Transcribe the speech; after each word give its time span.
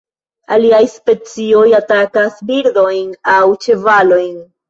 Aliaj 0.53 0.79
specioj 0.93 1.65
atakas 1.81 2.41
birdojn 2.53 3.13
aŭ 3.37 3.47
ĉevalojn. 3.67 4.35